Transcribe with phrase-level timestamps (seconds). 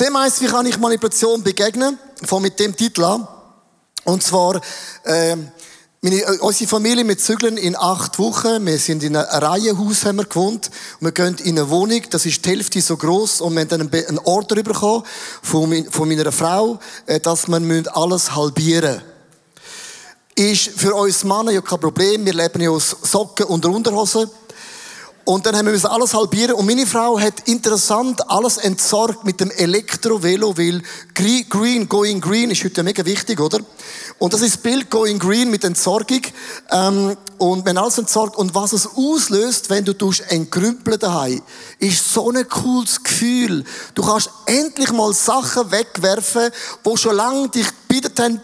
[0.00, 1.98] Heißt, wie kann ich Manipulation begegnen?
[2.24, 3.28] Von mit dem Titel an.
[4.04, 4.60] Und zwar,
[5.04, 5.36] äh,
[6.00, 8.66] meine, äh, unsere Familie mit Zügeln in acht Wochen.
[8.66, 10.70] Wir sind in einem Reihenhaus haben wir gewohnt.
[11.00, 13.68] Und wir gehen in eine Wohnung, das ist die Hälfte so groß und wir haben
[13.68, 15.04] dann einen Order bekommen
[15.42, 19.14] von, von meiner Frau, äh, dass wir alles halbieren müssen
[20.36, 22.26] ist für uns Männer ja kein Problem.
[22.26, 24.28] Wir leben ja aus Socken und Unterhosen.
[25.24, 26.54] Und dann haben wir alles halbieren.
[26.54, 30.82] Und meine Frau hat interessant alles entsorgt mit dem Elektro-Velo, weil
[31.14, 33.60] Green, Going Green ist heute mega wichtig, oder?
[34.18, 36.20] Und das ist das Bild Going Green mit Entsorgung.
[36.70, 41.42] Ähm, und wenn alles entsorgt und was es auslöst, wenn du tust entkrümpeln daheim,
[41.78, 43.64] ist so ein cooles Gefühl.
[43.94, 46.50] Du kannst endlich mal Sachen wegwerfen,
[46.84, 48.40] wo schon lange dich bittet haben,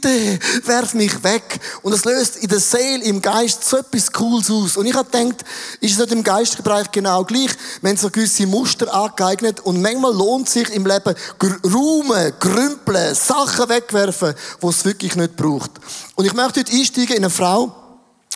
[0.00, 1.60] bitte, werf mich weg.
[1.82, 4.76] Und es löst in der Seele, im Geist so etwas Cooles aus.
[4.76, 5.44] Und ich habe gedacht,
[5.80, 7.50] ist es nicht im geistlichen Bereich genau gleich,
[7.82, 11.14] wenn so gewisse Muster angeeignet und manchmal lohnt sich im Leben
[11.64, 15.70] Räumen, Grümpeln, Sachen wegwerfen, wo es wirklich nicht braucht.
[16.14, 17.76] Und ich möchte heute einsteigen in eine Frau,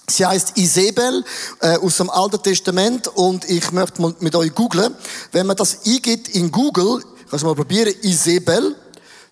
[0.06, 1.24] Sie heißt Isabel
[1.60, 4.94] äh, aus dem Alten Testament und ich möchte mal mit euch googlen.
[5.32, 8.76] Wenn man das eingibt in Google, kannst du mal probieren, Isabel,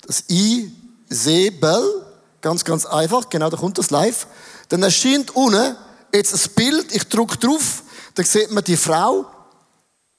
[0.06, 0.72] das I
[1.10, 2.01] Säbel,
[2.42, 4.26] ganz, ganz einfach, genau, da kommt das live.
[4.68, 5.76] Dann erscheint unten
[6.14, 7.82] jetzt ein Bild, ich drücke drauf,
[8.14, 9.24] da sieht man die Frau,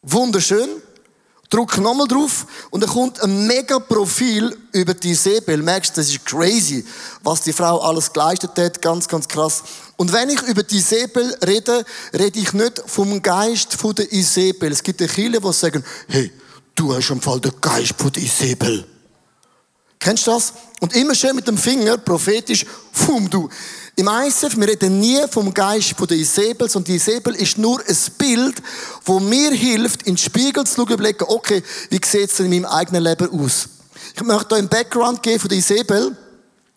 [0.02, 0.70] wunderschön,
[1.50, 5.62] drücke nochmal drauf und dann kommt ein mega Profil über die Säbel.
[5.62, 6.84] Merkst, das ist crazy,
[7.22, 9.64] was die Frau alles geleistet hat, ganz, ganz krass.
[9.96, 14.72] Und wenn ich über die Säbel rede, rede ich nicht vom Geist der Isabel.
[14.72, 16.32] Es gibt viele, die sagen, hey,
[16.74, 18.86] du hast im Fall den Geist der Isabel.
[20.00, 20.54] Kennst du das?
[20.84, 23.48] Und immer schön mit dem Finger, prophetisch, fum du.
[23.96, 27.80] Im ISF, wir reden nie vom Geist von der Isabel, sondern die Isabel ist nur
[27.80, 28.62] ein Bild,
[29.06, 32.64] wo mir hilft, in den Spiegel zu schauen, überlegen, okay, wie sieht es denn in
[32.64, 33.70] meinem eigenen Leben aus?
[34.14, 36.18] Ich möchte euch einen Background geben von der Isabel.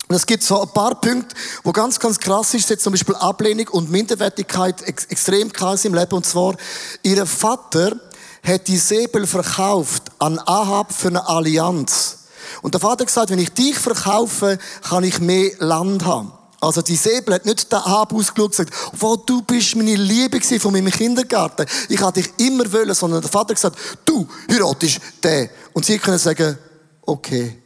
[0.06, 1.34] Und es gibt so ein paar Punkte,
[1.64, 5.94] wo ganz, ganz krass ist, jetzt zum Beispiel Ablehnung und Minderwertigkeit ex extrem krass im
[5.94, 6.12] Leben.
[6.12, 6.54] Und zwar,
[7.02, 7.98] ihr Vater
[8.44, 12.18] hat die Säbel verkauft an Ahab für eine Allianz.
[12.62, 14.58] Und der Vater gesagt, wenn ich dich verkaufe,
[14.88, 16.32] kann ich mehr Land haben.
[16.60, 20.40] Also die Säbel hat nicht den Hab ausgeschaut und gesagt, wo du bist meine Liebe
[20.58, 21.66] von meinem Kindergarten.
[21.88, 25.50] Ich hatte dich immer wollen, sondern der Vater gesagt, du heiratest den.
[25.74, 26.58] Und sie können sagen,
[27.02, 27.62] okay.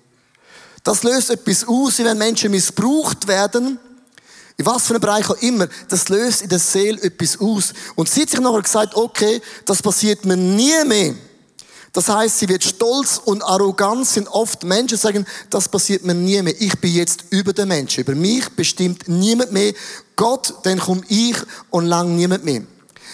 [0.82, 3.78] Das löst etwas aus, wenn Menschen missbraucht werden.
[4.56, 5.68] In was für einem Bereich auch immer.
[5.88, 7.72] Das löst in der Seele etwas aus.
[7.94, 11.14] Und sie hat sich nachher gesagt, okay, das passiert mir nie mehr.
[11.92, 16.40] Das heißt, sie wird stolz und arrogant sind oft Menschen, sagen, das passiert mir nie
[16.40, 16.54] mehr.
[16.60, 18.02] Ich bin jetzt über den Menschen.
[18.02, 19.72] Über mich bestimmt niemand mehr.
[20.14, 21.36] Gott, dann komme ich
[21.70, 22.62] und lang niemand mehr.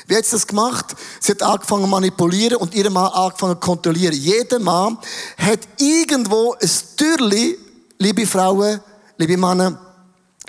[0.06, 0.94] Wie hat sie das gemacht?
[1.20, 4.14] Sie hat angefangen zu manipulieren und ihr Mann angefangen zu kontrollieren.
[4.14, 4.98] Jeder Mann
[5.38, 7.58] hat irgendwo ein Türli,
[7.98, 8.80] liebe Frauen,
[9.16, 9.80] liebe Männer.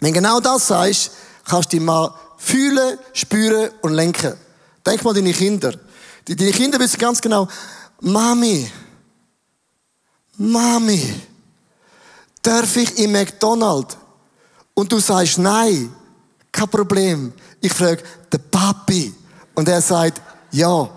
[0.01, 1.11] Wenn genau das sagst,
[1.45, 4.33] kannst du dich mal fühlen, spüren und lenken.
[4.85, 5.73] Denk mal an deine Kinder.
[6.27, 7.47] Deine Kinder wissen ganz genau,
[8.01, 8.71] Mami,
[10.37, 11.13] Mami,
[12.41, 13.97] darf ich im McDonald's?
[14.73, 15.93] Und du sagst nein,
[16.51, 17.33] kein Problem.
[17.59, 19.13] Ich frage den Papi
[19.55, 20.21] und er sagt
[20.51, 20.89] ja.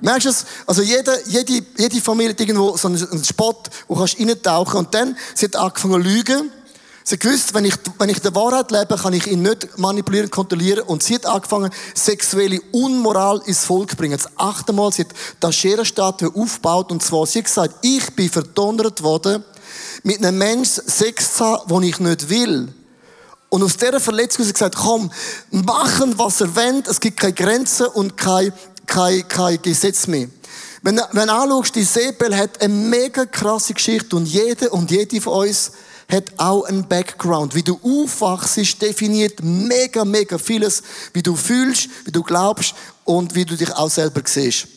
[0.00, 0.46] Merkst du es?
[0.66, 4.94] Also jede, jede, jede Familie hat irgendwo so einen Spot, wo kannst du reintauchen und
[4.94, 6.50] dann, sie angefangen zu lügen
[7.08, 10.82] Sie gewusst, wenn ich, wenn ich der Wahrheit lebe, kann ich ihn nicht manipulieren, kontrollieren.
[10.82, 14.18] Und sie hat angefangen, sexuelle Unmoral ins Volk zu bringen.
[14.18, 16.90] Das achte Mal, sie hat das Scherenstatue aufgebaut.
[16.90, 19.44] Und zwar, sie hat gesagt, ich bin verdonnert worden,
[20.02, 22.74] mit einem Menschen Sex zu haben, den ich nicht will.
[23.50, 25.12] Und aus dieser Verletzung hat sie gesagt, komm,
[25.52, 26.82] machen, was er will.
[26.90, 28.52] Es gibt keine Grenzen und kein,
[28.84, 30.26] kein, kein Gesetz mehr.
[30.82, 35.20] Wenn, wenn du anschaust, die Sebel hat eine mega krasse Geschichte und jede und jede
[35.20, 35.70] von uns
[36.08, 37.54] hat auch einen Background.
[37.54, 40.82] Wie du aufwachst, definiert mega, mega vieles,
[41.12, 42.74] wie du fühlst, wie du glaubst
[43.04, 44.68] und wie du dich auch selber siehst.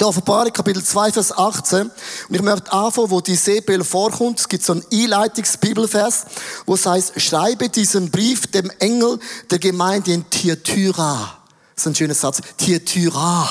[0.00, 1.90] Die Offenbarung, Kapitel 2, Vers 18.
[2.28, 4.38] Und ich möchte anfangen, wo die Sebel vorkommt.
[4.38, 6.26] Es gibt so einen Einleitungsbibelvers,
[6.66, 9.18] wo es heißt, schreibe diesen Brief dem Engel
[9.50, 11.38] der Gemeinde in Thyatira.
[11.74, 12.40] Das ist ein schöner Satz.
[12.56, 13.48] Thyatira.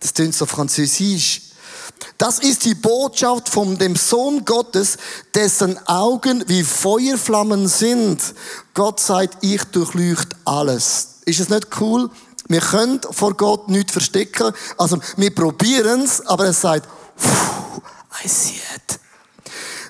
[0.00, 1.51] Das klingt so französisch.
[2.18, 4.96] Das ist die Botschaft von dem Sohn Gottes,
[5.34, 8.20] dessen Augen wie Feuerflammen sind.
[8.74, 11.20] Gott sagt, ich durchleuchte alles.
[11.24, 12.10] Ist es nicht cool?
[12.48, 14.52] Wir können vor Gott nichts verstecken.
[14.76, 16.88] Also, wir probieren es, aber er sagt,
[18.24, 18.98] I see it.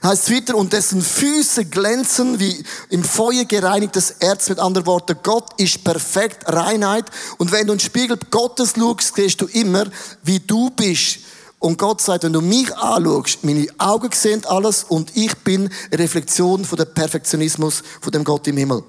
[0.03, 4.49] Heißt weiter, und dessen Füße glänzen wie im Feuer gereinigtes Erz.
[4.49, 7.05] Mit anderen Worten, Gott ist perfekt, Reinheit.
[7.38, 9.85] Und wenn du in den Spiegel Gottes schaust, siehst du immer,
[10.25, 11.19] wie du bist
[11.62, 16.03] Und Gott sagt, wenn du mich anschaust, meine Augen sehen alles und ich bin eine
[16.03, 18.82] Reflexion von dem Perfektionismus von dem Gott im Himmel.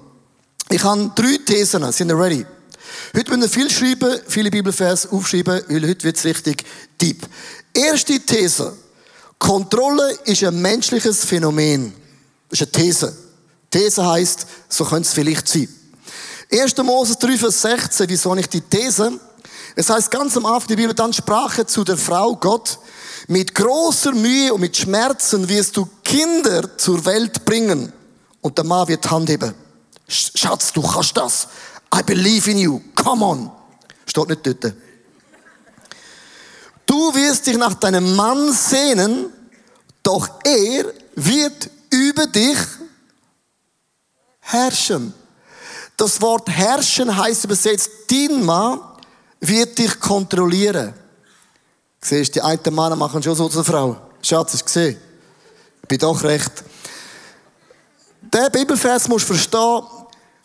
[0.70, 2.44] Ich habe drei Thesen, sind ihr ready?
[3.16, 6.64] Heute müssen wir viel schreiben, viele Bibelvers aufschreiben, weil heute wird es richtig
[7.00, 7.24] deep.
[7.72, 8.76] Erste These.
[9.38, 11.92] Kontrolle ist ein menschliches Phänomen.
[12.50, 13.16] Das ist eine These.
[13.70, 15.68] These heißt, so könnte es vielleicht sein.
[16.50, 16.76] 1.
[16.78, 19.12] Mose 3, Vers 16, wieso nicht die These?
[19.76, 22.78] Es heißt ganz am Anfang der Bibel, dann sprach er zu der Frau Gott,
[23.26, 27.92] mit großer Mühe und mit Schmerzen wirst du Kinder zur Welt bringen.
[28.40, 29.54] Und der Mann wird Hand heben.
[30.06, 31.48] Schatz, du kannst das.
[31.94, 32.80] I believe in you.
[32.94, 33.50] Come on.
[34.04, 34.74] Steht nicht dort.
[36.86, 39.32] Du wirst dich nach deinem Mann sehnen,
[40.02, 42.58] doch er wird über dich
[44.40, 45.14] herrschen.
[45.96, 48.80] Das Wort herrschen heißt übersetzt, dein Mann
[49.48, 50.94] wird dich kontrollieren.
[52.00, 53.96] Siehst, die einen Männer machen schon so zur Frau.
[54.20, 54.96] Schatz, hast du gesehen?
[55.82, 56.64] Ich bin doch recht.
[58.20, 59.82] Der Bibelvers musst du verstehen.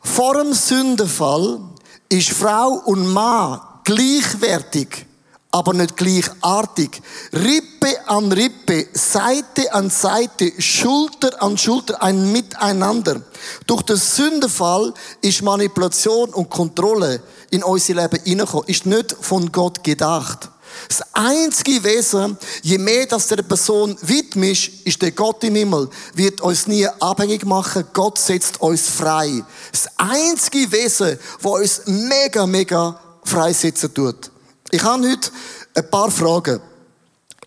[0.01, 1.59] Vor dem Sündenfall
[2.07, 5.05] ist Frau und Mann gleichwertig
[5.51, 7.01] aber nicht gleichartig.
[7.33, 13.21] Rippe an Rippe, Seite an Seite, Schulter an Schulter, ein Miteinander.
[13.65, 19.83] Durch den Sündenfall ist Manipulation und Kontrolle in unser Leben hineingekommen, ist nicht von Gott
[19.83, 20.49] gedacht.
[20.87, 26.41] Das einzige Wesen, je mehr das der Person widmisch, ist der Gott im Himmel, wird
[26.41, 27.85] uns nie abhängig machen.
[27.91, 29.43] Gott setzt uns frei.
[29.71, 34.31] Das einzige Wesen, wo uns mega, mega freisetzen tut.
[34.71, 35.29] Ich habe heute
[35.75, 36.61] ein paar Fragen.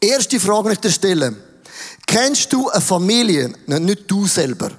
[0.01, 1.37] Erste Frage, die ich dir stelle.
[2.07, 4.71] Kennst du eine Familie, nicht du selber,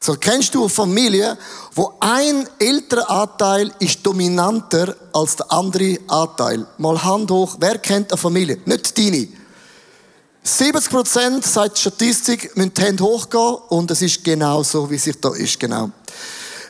[0.00, 1.38] so kennst du eine Familie,
[1.76, 6.66] wo ein älterer Anteil ist dominanter als der andere Anteil?
[6.78, 7.56] Mal Hand hoch.
[7.60, 8.58] Wer kennt eine Familie?
[8.64, 9.28] Nicht deine.
[10.42, 14.96] 70 Prozent, sagt die Statistik, müssen die Hände hochgehen und es ist genau so, wie
[14.96, 15.92] es da ist, genau.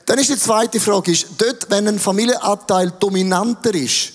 [0.05, 4.13] Dann ist die zweite Frage, ist, dort, wenn ein Familienanteil dominanter ist,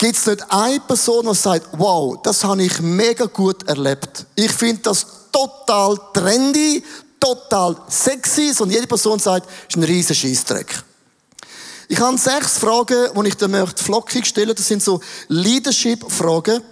[0.00, 4.24] Gibt es nicht eine Person, die sagt, wow, das habe ich mega gut erlebt.
[4.34, 6.82] Ich finde das total trendy,
[7.20, 8.50] total sexy.
[8.60, 10.82] Und jede Person sagt, das ist ein riesen Scheissdreck.
[11.86, 14.54] Ich habe sechs Fragen, die ich dir möchte flockig stellen.
[14.56, 16.62] Das sind so Leadership-Fragen,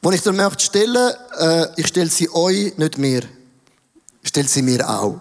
[0.00, 1.12] die ich dir möchte stellen.
[1.40, 3.24] Äh, ich stelle sie euch, nicht mir.
[4.22, 5.20] Ich stelle sie mir auch.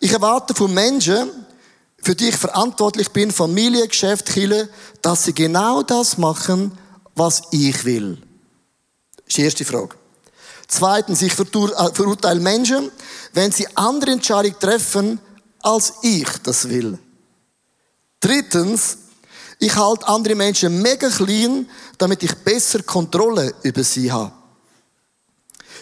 [0.00, 1.28] Ich erwarte von Menschen,
[2.06, 4.68] für die ich verantwortlich bin, Familie, Geschäft, Kirche,
[5.02, 6.70] dass sie genau das machen,
[7.16, 8.16] was ich will.
[9.16, 9.96] Das ist die erste Frage.
[10.68, 11.34] Zweitens, ich äh,
[11.92, 12.92] verurteile Menschen,
[13.32, 15.18] wenn sie andere Entscheidungen treffen,
[15.62, 16.96] als ich das will.
[18.20, 18.98] Drittens,
[19.58, 24.30] ich halte andere Menschen mega klein, damit ich besser Kontrolle über sie habe.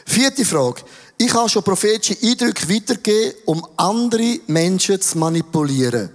[0.07, 0.81] Vierte Frage.
[1.17, 6.11] Ich habe schon prophetische Eindrücke weitergegeben, um andere Menschen zu manipulieren.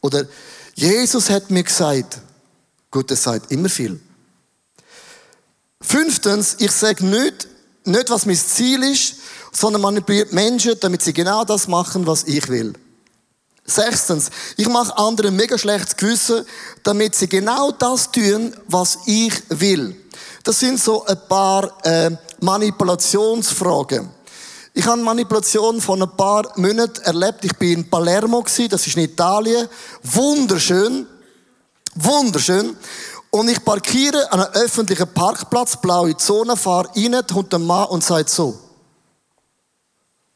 [0.00, 0.26] Oder
[0.74, 2.18] Jesus hat mir gesagt,
[2.90, 4.00] gut, er sagt immer viel.
[5.80, 7.48] Fünftens, ich sage nicht,
[7.84, 9.16] nicht, was mein Ziel ist,
[9.52, 12.72] sondern manipuliert Menschen, damit sie genau das machen, was ich will.
[13.64, 16.44] Sechstens, ich mache anderen mega schlechtes Gewissen,
[16.82, 19.96] damit sie genau das tun, was ich will.
[20.44, 24.10] Das sind so ein paar äh, Manipulationsfragen.
[24.74, 27.44] Ich habe Manipulation von ein paar Monaten erlebt.
[27.44, 29.68] Ich bin in Palermo das ist in Italien.
[30.02, 31.06] Wunderschön.
[31.94, 32.76] Wunderschön.
[33.30, 38.02] Und ich parkiere an einem öffentlichen Parkplatz, blaue Zone, fahre rein, kommt ein Mann und
[38.02, 38.58] sagt so.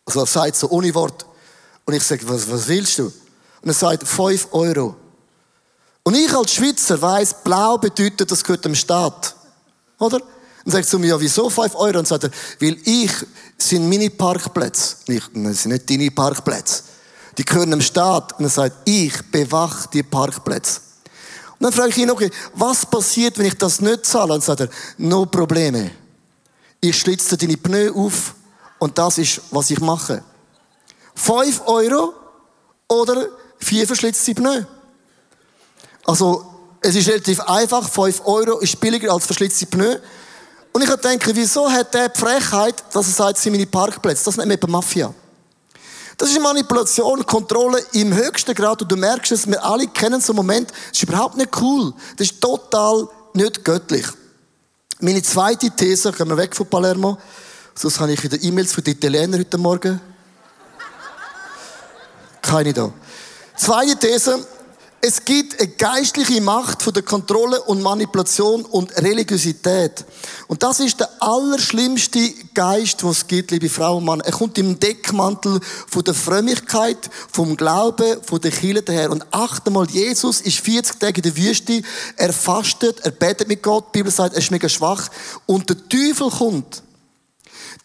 [0.04, 1.26] Also er sagt so, ohne Wort.
[1.84, 3.04] Und ich sage, was, was willst du?
[3.04, 4.96] Und er sagt, 5 Euro.
[6.04, 9.35] Und ich als Schweizer weiß, blau bedeutet, das gehört dem Staat.
[9.98, 10.20] Oder?
[10.64, 11.98] Und sagt zu mir, ja, wieso 5 Euro?
[11.98, 13.12] Und sagt er, weil ich,
[13.58, 14.96] sind meine Parkplätze.
[15.06, 16.82] Nicht, das sind nicht deine Parkplätze.
[17.38, 18.38] Die gehören dem Staat.
[18.38, 20.80] Und er sagt, ich bewache die Parkplätze.
[21.58, 24.34] Und dann frage ich ihn, okay, was passiert, wenn ich das nicht zahle?
[24.34, 25.90] Und sagt er, no Probleme.
[26.80, 28.34] Ich schlitze deine Pneu auf
[28.78, 30.22] und das ist, was ich mache.
[31.14, 32.12] 5 Euro
[32.88, 34.62] oder vier verschlitzte Pneu.
[36.04, 36.55] Also,
[36.86, 37.88] es ist relativ einfach.
[37.88, 39.96] 5 Euro ist billiger als verschlitzte Pneu.
[40.72, 44.24] Und ich denke, wieso hat der die Frechheit, dass er sagt, sind meine Parkplätze?
[44.24, 45.12] Das nennt man eben Mafia.
[46.16, 48.82] Das ist Manipulation, Kontrolle im höchsten Grad.
[48.82, 51.92] Und du merkst es, wir alle kennen so einen Moment, das ist überhaupt nicht cool.
[52.16, 54.06] Das ist total nicht göttlich.
[55.00, 57.18] Meine zweite These, kommen wir weg von Palermo,
[57.74, 60.00] sonst habe ich wieder E-Mails von den Italienern heute Morgen.
[62.40, 62.90] Keine da.
[63.56, 64.46] Zweite These,
[65.08, 70.04] Es gibt eine geistliche Macht von der Kontrolle und Manipulation und Religiosität.
[70.48, 74.18] Und das ist der allerschlimmste Geist, was es gibt, liebe Frau und Mann.
[74.18, 76.98] Er kommt im Deckmantel von der Frömmigkeit,
[77.30, 79.12] vom Glauben, von der Kirche daher.
[79.12, 81.82] Und achte mal, Jesus ist 40 Tage in der Wüste.
[82.16, 83.84] Er fastet, er betet mit Gott.
[83.94, 85.08] Die Bibel sagt, er ist mega schwach.
[85.46, 86.82] Und der Teufel kommt.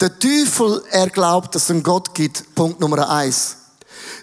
[0.00, 2.52] Der Teufel, er glaubt, dass es einen Gott gibt.
[2.56, 3.58] Punkt Nummer eins.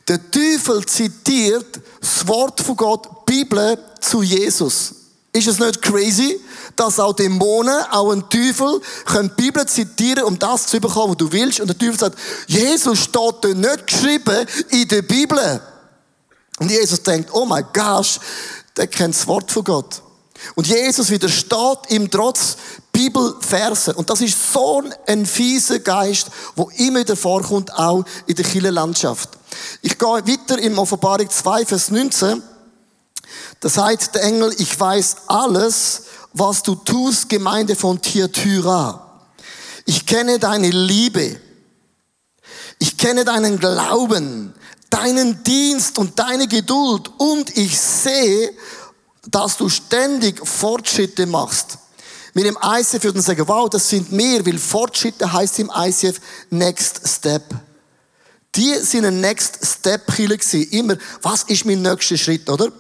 [0.09, 4.95] Der Teufel zitiert das Wort von Gott, Bibel, zu Jesus.
[5.31, 6.39] Ist es nicht crazy,
[6.75, 11.17] dass auch Dämonen, auch ein Teufel, können die Bibel zitieren, um das zu bekommen, was
[11.17, 11.59] du willst?
[11.59, 15.61] Und der Teufel sagt, Jesus steht dort nicht geschrieben in der Bibel.
[16.59, 18.19] Und Jesus denkt, oh mein Gott,
[18.75, 20.01] der kennt das Wort von Gott.
[20.55, 22.57] Und Jesus widersteht ihm trotz
[22.91, 23.93] Bibelverse.
[23.93, 29.29] Und das ist so ein fieser Geist, wo immer wieder vorkommt, auch in der Kirchenlandschaft.
[29.81, 32.41] Ich gehe weiter in Offenbarung 2, Vers 19.
[33.59, 36.03] Da sagt der Engel, ich weiß alles,
[36.33, 39.21] was du tust, Gemeinde von Thyatira.
[39.85, 41.39] Ich kenne deine Liebe.
[42.79, 44.53] Ich kenne deinen Glauben,
[44.89, 47.09] deinen Dienst und deine Geduld.
[47.17, 48.53] Und ich sehe,
[49.27, 51.77] dass du ständig Fortschritte machst.
[52.33, 57.01] Wir im ICF würden sagen, wow, das sind mehr, weil Fortschritte heißt im ICF Next
[57.07, 57.43] Step.
[58.55, 60.63] Die sind ein Next Step gewesen.
[60.71, 62.71] Immer, was ist mein nächster Schritt, oder?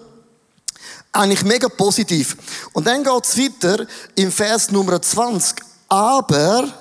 [1.11, 2.37] Eigentlich mega positiv.
[2.73, 5.55] Und dann geht's weiter im Vers Nummer 20.
[5.87, 6.71] Aber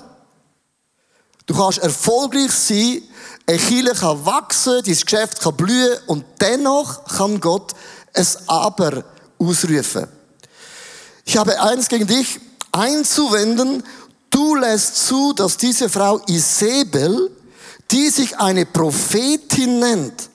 [1.45, 3.01] du kannst erfolgreich sein,
[3.47, 7.73] ein Kirche kann wachsen, dein Geschäft kann blühen und dennoch kann Gott
[8.13, 9.03] es Aber
[9.39, 10.07] ausrufen.
[11.25, 12.39] Ich habe eins gegen dich
[12.71, 13.83] einzuwenden.
[14.29, 17.31] Du lässt zu, dass diese Frau Isabel,
[17.91, 20.29] die sich eine Prophetin nennt,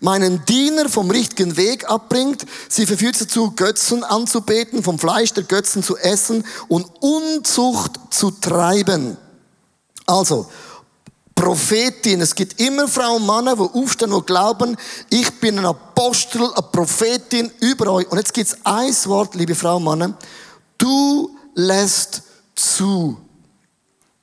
[0.00, 2.46] meinen Diener vom richtigen Weg abbringt.
[2.68, 9.16] Sie verführt dazu, Götzen anzubeten, vom Fleisch der Götzen zu essen und Unzucht zu treiben.
[10.06, 10.48] Also,
[11.38, 12.20] Prophetin.
[12.20, 14.76] Es gibt immer Frauen und Männer, die aufstehen und glauben,
[15.08, 18.10] ich bin ein Apostel, eine Prophetin über euch.
[18.10, 20.18] Und jetzt gibt es ein Wort, liebe Frauen und Männer.
[20.76, 22.22] Du lässt
[22.56, 23.16] zu.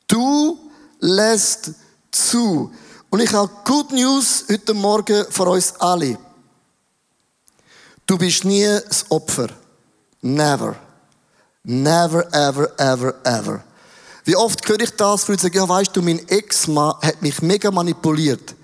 [0.08, 0.60] Du
[1.00, 1.72] lässt
[2.12, 2.72] zu.
[3.10, 6.18] Und ich habe Good News heute Morgen für uns alle.
[8.06, 9.48] Du bist nie das Opfer.
[10.22, 10.76] Never.
[11.64, 13.64] Never, ever, ever, ever.
[14.26, 17.70] Wie oft höre ich das, ich sage, ja weißt du, mein Ex-Mann hat mich mega
[17.70, 18.56] manipuliert.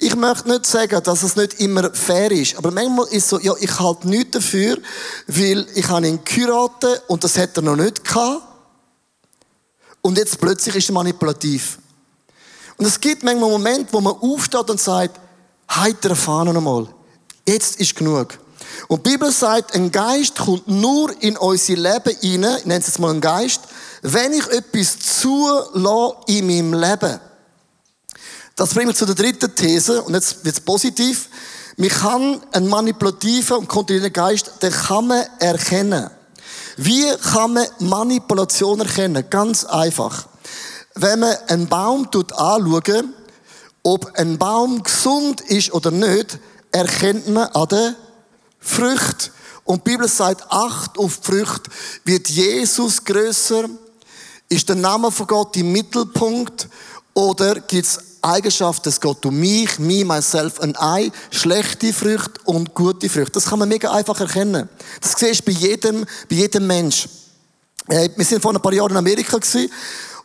[0.00, 3.40] Ich möchte nicht sagen, dass es nicht immer fair ist, aber manchmal ist es so,
[3.40, 4.76] ja, ich halte nichts dafür,
[5.28, 8.42] weil ich habe ihn geheiratet und das hat er noch nicht gehabt.
[10.02, 11.78] Und jetzt plötzlich ist er manipulativ.
[12.76, 15.20] Und es gibt manchmal Momente, wo man aufsteht und sagt,
[15.70, 16.88] heiter Fahne nochmal.
[17.46, 18.38] Jetzt ist genug.
[18.88, 22.86] Und die Bibel sagt, ein Geist kommt nur in unser Leben rein, ich nenne es
[22.86, 23.60] jetzt mal einen Geist,
[24.02, 27.20] wenn ich etwas zulasse in meinem Leben.
[28.56, 31.28] Das bringt mich zu der dritten These, und jetzt wird es positiv.
[31.76, 36.10] Man kann einen manipulativen und kontrollierenden Geist, den kann man erkennen.
[36.76, 39.24] Wie kann man Manipulation erkennen?
[39.30, 40.26] Ganz einfach.
[40.94, 43.04] Wenn man einen Baum anschaut,
[43.84, 46.38] ob ein Baum gesund ist oder nicht,
[46.72, 47.94] erkennt man an der
[48.68, 49.32] Frucht.
[49.64, 51.62] Und die Bibel sagt, acht auf Frucht.
[52.04, 53.64] Wird Jesus größer?
[54.48, 56.68] Ist der Name von Gott im Mittelpunkt?
[57.14, 62.74] Oder gibt es Eigenschaften, es geht um mich, me, myself and I, schlechte Früchte und
[62.74, 63.32] gute Früchte.
[63.32, 64.68] Das kann man mega einfach erkennen.
[65.00, 67.08] Das siehst du bei jedem, bei jedem Mensch.
[67.88, 69.70] Äh, wir sind vor ein paar Jahren in Amerika gewesen,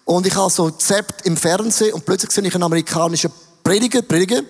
[0.06, 3.32] und ich habe so Zept im Fernsehen und plötzlich sehe ich einen amerikanischen
[3.64, 4.42] Prediger, Prediger.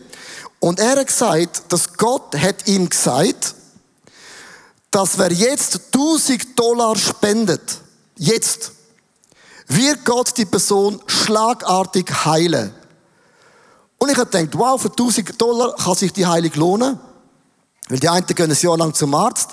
[0.60, 3.54] Und er hat gesagt, dass Gott hat ihm gesagt,
[4.94, 7.80] dass wer jetzt 1000 Dollar spendet,
[8.16, 8.72] jetzt,
[9.68, 12.74] wird Gott die Person schlagartig heilen.
[13.98, 17.00] Und ich habe gedacht, wow, für 1000 Dollar kann sich die Heilung lohnen.
[17.90, 19.50] Weil die einen gehen ein Jahr lang zum Arzt.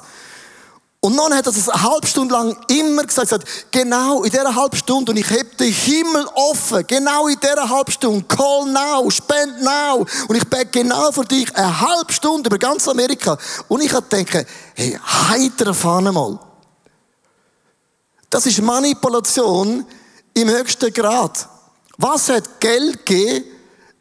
[1.02, 4.54] Und dann hat er das eine halbe Stunde lang immer gesagt, gesagt genau in dieser
[4.54, 9.10] halben Stunde, und ich heb den Himmel offen, genau in dieser halben Stunde, call now,
[9.10, 13.38] spend now, und ich bete genau für dich, eine halbe Stunde über ganz Amerika.
[13.68, 16.38] Und ich habe gedacht, hey, heiter Fahne mal.
[18.28, 19.86] Das ist Manipulation
[20.34, 21.48] im höchsten Grad.
[21.96, 23.46] Was hat Geld gegeben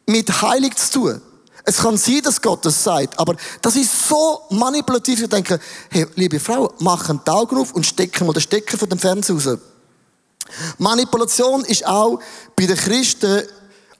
[0.04, 1.22] mit Heilig zu tun?
[1.70, 5.22] Es kann sein, dass Gott das sagt, aber das ist so manipulativ.
[5.22, 8.88] Ich denke, hey, liebe Frau, mach einen Augen auf und stecken mal den Stecker von
[8.88, 9.56] dem Fernseher raus.
[10.78, 12.18] Manipulation ist auch
[12.56, 13.44] bei den Christen,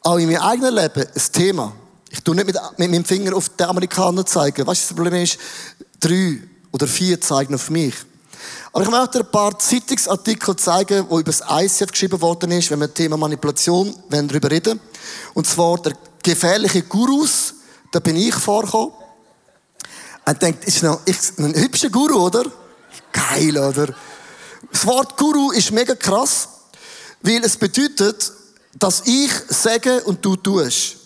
[0.02, 1.72] auch in meinem eigenen Leben, ein Thema.
[2.10, 4.66] Ich tue nicht mit, mit meinem Finger auf den Amerikaner zeigen.
[4.66, 5.38] Weißt du, das Problem ist,
[6.00, 6.40] drei,
[6.72, 7.94] oder vier zeigen auf mich.
[8.72, 12.80] Aber ich möchte ein paar Zeitungsartikel zeigen, wo über das ICF geschrieben worden ist, wenn
[12.80, 14.80] wir das Thema Manipulation wenn darüber reden.
[15.34, 17.54] Und zwar der gefährliche Gurus,
[17.90, 18.92] da bin ich vorgekommen.
[20.24, 22.44] Er denkt, ist noch, ein hübscher Guru, oder?
[23.12, 23.94] Geil, oder?
[24.70, 26.48] Das Wort Guru ist mega krass,
[27.22, 28.32] weil es bedeutet,
[28.78, 30.96] dass ich sage und du tust.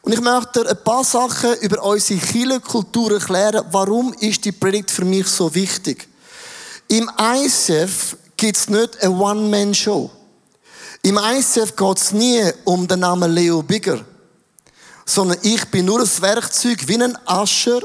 [0.00, 3.66] Und ich möchte dir ein paar Sachen über unsere Kirchenkultur erklären.
[3.70, 6.08] Warum ist die Predigt für mich so wichtig?
[6.88, 10.10] Im ICF gibt es nicht eine One-Man-Show.
[11.02, 14.04] Im ICF geht es nie um den Namen Leo Bigger.
[15.08, 17.80] Sondern ich bin nur ein Werkzeug, wie ein Ascher,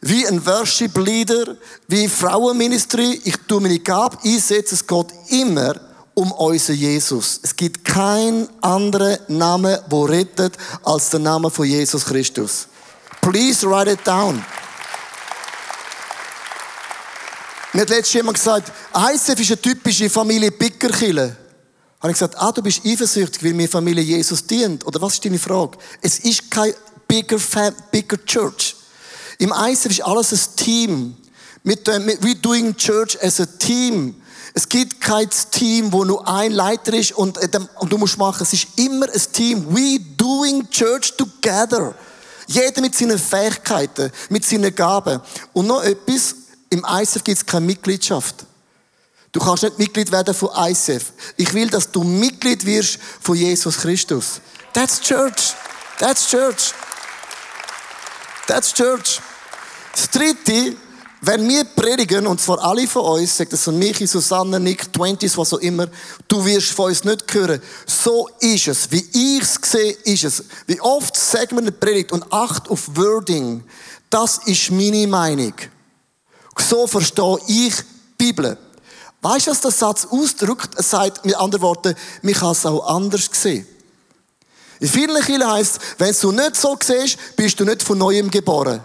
[0.00, 1.54] wie ein Worship Leader,
[1.86, 3.20] wie Frauenministry.
[3.24, 4.74] Ich tue meine Gabe einsetzen.
[4.76, 5.74] Es geht immer
[6.14, 7.40] um unseren Jesus.
[7.42, 12.68] Es gibt keinen anderen Namen, der rettet, als der Name von Jesus Christus.
[13.20, 14.42] Please write it down.
[17.74, 21.36] Mir hat letztens jemand gesagt, ICF ist eine typische Familie Pickerkille.
[22.06, 24.86] Habe ich gesagt, ah, du bist eifersüchtig, weil meine Familie Jesus dient.
[24.86, 25.76] Oder was ist deine Frage?
[26.00, 26.72] Es ist kein
[27.08, 27.36] bigger,
[27.90, 28.76] bigger church.
[29.38, 31.16] Im ICF ist alles ein Team.
[31.64, 34.14] Mit, mit, we doing church as a team.
[34.54, 37.48] Es gibt kein Team, wo nur ein Leiter ist und, äh,
[37.80, 38.44] und du musst machen.
[38.44, 39.66] Es ist immer ein Team.
[39.74, 41.92] We doing church together.
[42.46, 45.20] Jeder mit seinen Fähigkeiten, mit seinen Gaben.
[45.52, 46.36] Und noch etwas,
[46.70, 48.45] im ICF gibt es keine Mitgliedschaft.
[49.36, 51.12] Du kannst nicht Mitglied werden von ICF.
[51.36, 54.40] Ich will, dass du Mitglied wirst von Jesus Christus.
[54.72, 55.52] That's church.
[55.98, 56.72] That's church.
[58.46, 59.20] That's church.
[59.92, 60.74] Das dritte,
[61.20, 65.36] wenn wir predigen, und zwar alle von uns, sagt das von Michi, Susanne, Nick, Twenties,
[65.36, 65.86] was auch immer,
[66.28, 67.60] du wirst von uns nicht hören.
[67.84, 68.90] So ist es.
[68.90, 70.44] Wie ich es sehe, ist es.
[70.66, 73.64] Wie oft sagen wir eine Predigt und acht auf Wording.
[74.08, 75.52] Das ist meine Meinung.
[76.56, 77.74] So verstehe ich
[78.18, 78.56] die Bibel.
[79.26, 80.70] Weißt du, was der Satz ausdrückt?
[80.76, 83.66] Es sagt mit anderen Worten, man kann es auch anders sehen.
[84.78, 88.80] In vielen Kirchen heisst wenn du nicht so siehst, bist du nicht von Neuem geboren.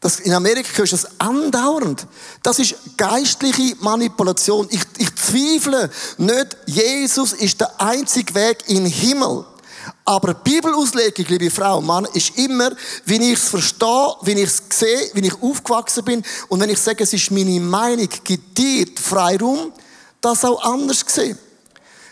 [0.00, 2.06] Das, in Amerika hörst du das andauernd.
[2.42, 4.68] Das ist geistliche Manipulation.
[4.70, 9.44] Ich, ich zweifle nicht, Jesus ist der einzige Weg in den Himmel.
[10.08, 12.70] Aber Bibelauslegung, liebe Frau, Mann, ist immer,
[13.04, 16.24] wie ich es verstehe, wie ich es sehe, wie ich aufgewachsen bin.
[16.48, 19.70] Und wenn ich sage, es ist meine Meinung, gibt dir Freiraum,
[20.22, 21.38] das auch anders sehen.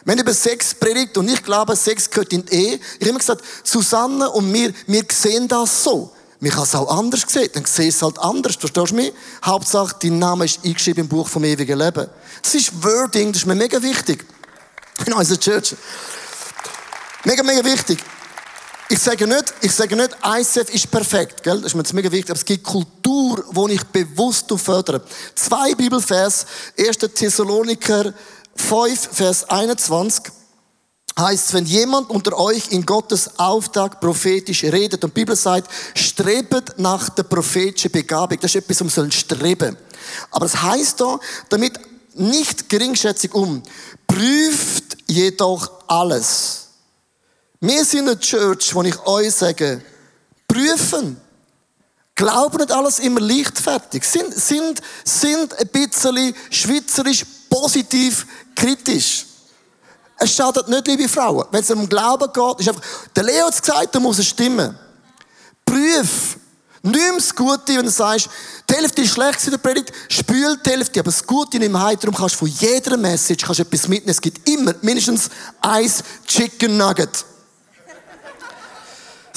[0.04, 3.18] Wenn über Sex predigt, und ich glaube, Sex gehört in die Ehe, ich habe immer
[3.18, 6.12] gesagt, Susanne und mir, wir sehen das so.
[6.40, 9.14] Man kann es auch anders sehen, dann sehe es halt anders, verstehst du mich?
[9.42, 12.08] Hauptsache, dein Name ist eingeschrieben im Buch vom ewigen Leben.
[12.42, 14.26] Das ist Wording, das ist mir mega wichtig.
[15.06, 15.74] In unserer Church.
[17.26, 17.98] Mega, mega wichtig.
[18.88, 21.56] Ich sage nicht, ich sage nicht, ICF ist perfekt, gell?
[21.56, 22.30] Das ist mir jetzt mega wichtig.
[22.30, 25.02] Aber es gibt Kultur, wo ich bewusst fördere.
[25.34, 26.46] Zwei Bibelvers.
[26.78, 26.98] 1.
[26.98, 28.14] Thessaloniker
[28.54, 30.32] 5, Vers 21
[31.18, 36.78] heißt, wenn jemand unter euch in Gottes Auftrag prophetisch redet und die Bibel sagt, strebet
[36.78, 38.38] nach der prophetischen Begabung.
[38.40, 39.76] Das ist etwas, um sollen streben.
[40.30, 41.80] Aber es heißt da, damit
[42.14, 43.64] nicht geringschätzig um,
[44.06, 46.65] prüft jedoch alles
[47.60, 49.82] wir sind eine Church, wo ich euch sage,
[50.46, 51.20] prüfen.
[52.14, 54.02] Glauben nicht alles immer leichtfertig.
[54.04, 59.26] Sind, sind, sind ein bisschen schweizerisch positiv kritisch.
[60.18, 61.46] Es schadet nicht, liebe Frauen.
[61.50, 62.82] Wenn es um Glauben geht, ist einfach,
[63.14, 64.76] der Leo hat es gesagt, da muss es stimmen.
[65.64, 66.38] Prüf.
[66.82, 68.30] Nimm das Gute, wenn du sagst,
[68.70, 71.98] die Hälfte ist schlecht in der Predigt, spül die Hälfte, aber das Gute nimm heim,
[72.00, 74.10] darum kannst du von jeder Message kannst etwas mitnehmen.
[74.10, 75.28] Es gibt immer mindestens
[75.60, 75.90] ein
[76.26, 77.24] Chicken Nugget.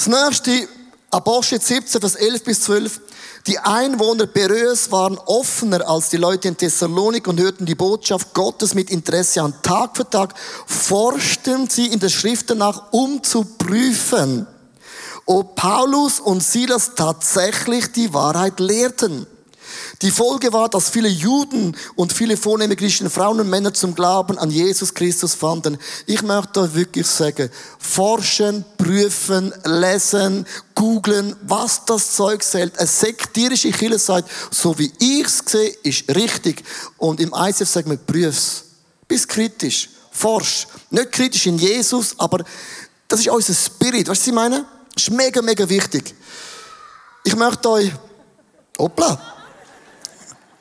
[0.00, 0.66] Das nächste,
[1.10, 3.02] Apostel 17, Vers 11 bis 12.
[3.46, 8.72] Die Einwohner Berös waren offener als die Leute in Thessalonik und hörten die Botschaft Gottes
[8.72, 9.52] mit Interesse an.
[9.60, 10.32] Tag für Tag
[10.66, 14.46] forschten sie in der Schrift danach, um zu prüfen,
[15.26, 19.26] ob Paulus und Silas tatsächlich die Wahrheit lehrten.
[20.02, 24.38] Die Folge war, dass viele Juden und viele vornehme griechische Frauen und Männer zum Glauben
[24.38, 25.76] an Jesus Christus fanden.
[26.06, 32.78] Ich möchte euch wirklich sagen, forschen, prüfen, lesen, googlen, was das Zeug zählt.
[32.78, 36.64] Eine sektierische Kirche sagt, so wie ich es sehe, ist richtig.
[36.96, 38.64] Und im ICF sagen wir, prüf's.
[39.06, 39.90] Bist kritisch.
[40.10, 40.66] Forsch.
[40.88, 42.42] Nicht kritisch in Jesus, aber
[43.06, 44.08] das ist unser Spirit.
[44.08, 44.64] Weißt du, was ich meine?
[44.94, 46.14] Das ist mega, mega wichtig.
[47.22, 47.92] Ich möchte euch,
[48.78, 49.39] hoppla,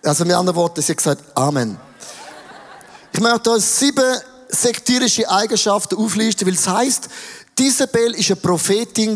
[0.04, 1.78] also mit anderen Worten, sie hat gesagt, Amen.
[3.12, 4.18] Ich möchte euch sieben
[4.50, 7.10] sektierische Eigenschaften auflisten, weil es heisst,
[7.60, 9.12] Isabel ist eine Prophetin.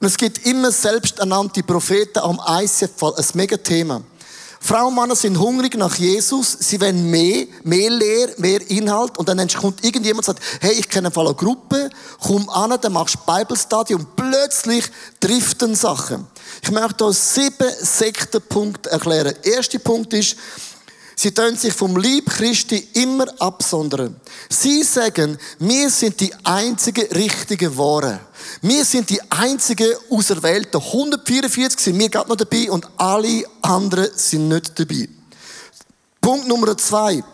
[0.00, 4.02] Und es gibt immer selbsternannte Propheten am ICF, ein mega Thema.
[4.60, 9.28] Frauen und Männer sind hungrig nach Jesus, sie wollen mehr, mehr Lehr, mehr Inhalt und
[9.28, 11.90] dann kommt irgendjemand und sagt, hey, ich kenne eine Gruppe,
[12.20, 14.84] komm an, dann machst du Bibelstudy und plötzlich
[15.20, 16.26] driften Sachen.
[16.62, 19.34] Ich möchte euch sieben Sektenpunkte erklären.
[19.42, 20.36] Der erste Punkt ist,
[21.20, 24.20] Sie tun sich vom Lieb Christi immer absondern.
[24.48, 28.20] Sie sagen, wir sind die einzige richtige Ware.
[28.62, 30.78] Wir sind die einzige Auserwählte.
[30.78, 35.08] 144 sind wir gerade noch dabei und alle anderen sind nicht dabei.
[36.20, 37.24] Punkt Nummer zwei.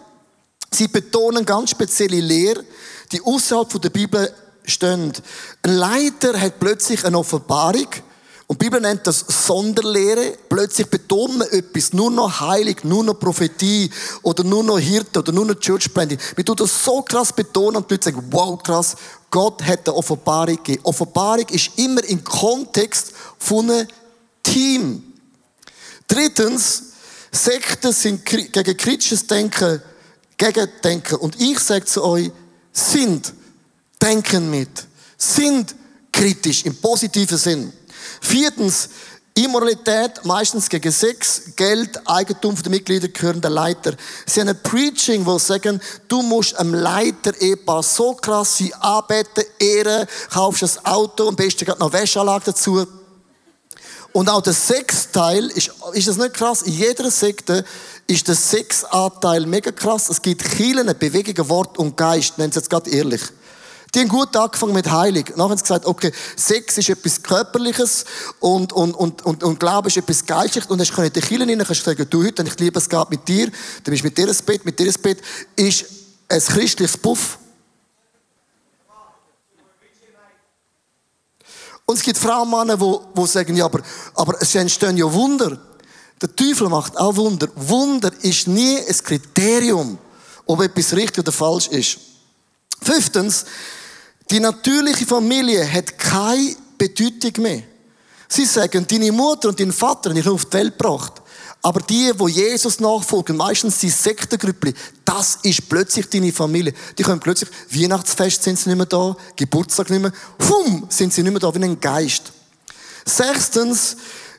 [0.70, 2.64] Sie betonen ganz spezielle Lehre,
[3.12, 4.32] die außerhalb der Bibel
[4.64, 5.12] stehen.
[5.60, 7.88] Ein Leiter hat plötzlich eine Offenbarung
[8.46, 10.36] und die Bibel nennt das Sonderlehre.
[10.48, 13.90] Plötzlich betont man etwas, nur noch heilig, nur noch Prophetie
[14.22, 16.18] oder nur noch Hirte oder nur noch Church Planting.
[16.36, 18.96] Man tut das so krass betonen und Leute sagen, wow, krass,
[19.30, 20.82] Gott hat eine Offenbarung gegeben.
[20.84, 23.88] Offenbarung ist immer im Kontext von einem
[24.42, 25.02] Team.
[26.06, 26.82] Drittens,
[27.32, 29.82] Sekten sind gegen kritisches Denken,
[30.36, 31.16] gegen Denken.
[31.16, 32.30] Und ich sage zu euch,
[32.72, 33.32] sind,
[34.00, 35.74] denken mit, sind
[36.12, 37.72] kritisch im positiven Sinn.
[38.20, 38.88] Viertens,
[39.36, 43.94] Immoralität, meistens gegen Sex, Geld, Eigentum der Mitglieder gehören der Leiter.
[44.26, 49.42] Sie haben ein Preaching, wo sie sagen, du musst einem Leiter-Ehepaar so krass sie anbeten,
[49.58, 52.86] ehren, kaufst ein Auto, am besten gerade noch Wäscheanlage dazu.
[54.12, 56.62] Und auch der Sexteil, ist, ist das nicht krass?
[56.62, 57.64] In jeder Sekte
[58.06, 60.08] ist der Sexanteil mega krass.
[60.08, 63.22] Es gibt Kielen, Bewegungen, Wort und Geist, nennen sie jetzt gerade ehrlich.
[63.94, 65.30] Die haben gut angefangen mit Heilig.
[65.36, 68.04] Nachher haben sie gesagt, okay, Sex ist etwas Körperliches
[68.40, 70.68] und, und, und, und, und Glaube ist etwas Geistliches.
[70.68, 72.88] Und dann du in die Kirche rein, kannst du sagen, du heute, ich liebe, es
[72.88, 75.22] geht mit dir, dann bist du mit dir ins Bett, mit dir ins Bett,
[75.54, 75.84] ist
[76.28, 77.38] ein christliches Puff.
[81.86, 83.80] Und es gibt Frauen und Männer, die, die sagen, ja, aber,
[84.14, 85.58] aber es entstehen ja Wunder.
[86.20, 87.48] Der Teufel macht auch Wunder.
[87.54, 89.98] Wunder ist nie ein Kriterium,
[90.46, 91.98] ob etwas richtig oder falsch ist.
[92.82, 93.44] Fünftens,
[94.30, 97.62] die natürliche Familie hat keine Bedeutung mehr.
[98.28, 101.22] Sie sagen, deine Mutter und dein Vater haben dich auf die Welt gebracht.
[101.62, 106.74] Aber die, wo Jesus nachfolgen, meistens die Sektengrüppli, das ist plötzlich deine Familie.
[106.98, 110.12] Die können plötzlich, Weihnachtsfest sind sie nicht mehr da, Geburtstag nicht mehr,
[110.46, 112.32] hum, sind sie nicht mehr da wie ein Geist.
[113.06, 113.96] Sechstens,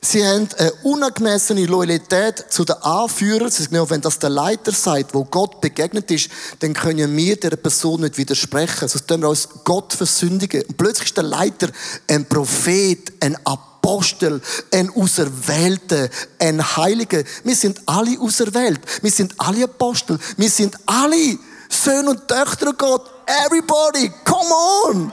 [0.08, 3.50] Sie haben eine unangemessene Loyalität zu den Anführern.
[3.50, 6.28] Sie sagen, wenn das der Leiter sagt, wo Gott begegnet ist,
[6.60, 8.86] dann können wir der Person nicht widersprechen.
[8.86, 10.62] Sonst können wir uns Gott versündigen.
[10.62, 11.70] Und plötzlich ist der Leiter
[12.08, 14.40] ein Prophet, ein Apostel,
[14.72, 17.24] ein Auserwählter, ein Heiliger.
[17.42, 18.80] Wir sind alle auserwählt.
[19.02, 20.20] Wir sind alle Apostel.
[20.36, 21.36] Wir sind alle
[21.68, 23.10] Söhne und Töchter Gott.
[23.26, 25.12] Everybody, come on!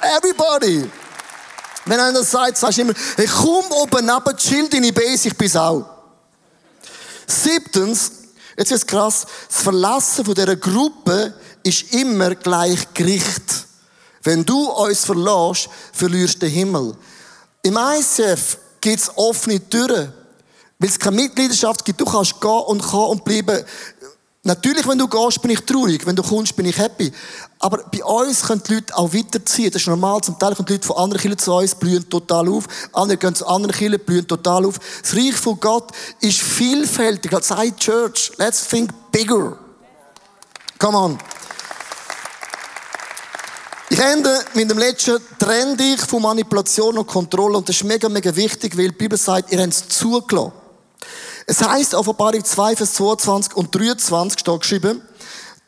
[0.00, 0.90] Everybody!
[1.84, 5.56] Wenn einer sagt, sagst du immer, hey, komm oben neben, chill deine Base, ich bin's
[5.56, 5.84] auch.
[7.26, 8.12] Siebtens,
[8.56, 13.66] jetzt ist krass, das Verlassen von dieser Gruppe ist immer gleich Gericht.
[14.22, 16.94] Wenn du uns verlässt, verlierst du den Himmel.
[17.62, 20.12] Im ICF gibt's offene Türen.
[20.78, 23.64] Weil es keine Mitgliedschaft gibt, du kannst gehen und kommen und bleiben.
[24.44, 26.04] Natürlich, wenn du gehst, bin ich traurig.
[26.04, 27.12] Wenn du kommst, bin ich happy.
[27.60, 29.70] Aber bei uns können die Leute auch weiterziehen.
[29.70, 30.20] Das ist normal.
[30.20, 32.64] Zum Teil kommen die Leute von anderen Kirchen zu uns, blühen total auf.
[32.92, 34.80] Andere gehen zu anderen Kirchen, blühen total auf.
[35.00, 38.32] Das Reich von Gott ist vielfältiger als eine Church.
[38.36, 39.56] Let's think bigger.
[40.76, 41.18] Come on.
[43.90, 47.58] Ich ende mit dem letzten Trend ich von Manipulation und Kontrolle.
[47.58, 50.61] Und das ist mega, mega wichtig, weil die Bibel sagt, ihr habt es zugelassen.
[51.46, 55.02] Es heißt Offenbarung 2, Vers 22 und 23 steht geschrieben,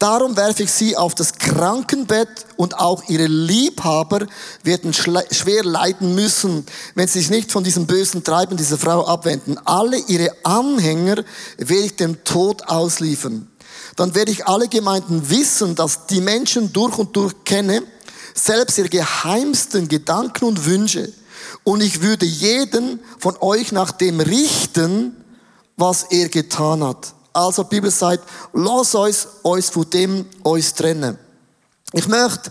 [0.00, 4.26] Darum werfe ich sie auf das Krankenbett und auch ihre Liebhaber
[4.62, 9.56] werden schwer leiden müssen, wenn sie sich nicht von diesem bösen Treiben dieser Frau abwenden.
[9.64, 11.24] Alle ihre Anhänger
[11.56, 13.48] werde ich dem Tod ausliefern.
[13.96, 17.82] Dann werde ich alle Gemeinden wissen, dass die Menschen durch und durch kenne,
[18.34, 21.12] selbst ihre geheimsten Gedanken und Wünsche.
[21.62, 25.23] Und ich würde jeden von euch nach dem richten,
[25.76, 27.14] was er getan hat.
[27.32, 31.18] Also die Bibel sagt, lass uns uns von dem uns trennen.
[31.92, 32.50] Ich möchte